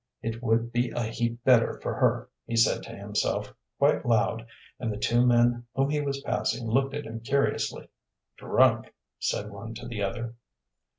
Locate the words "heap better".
1.03-1.79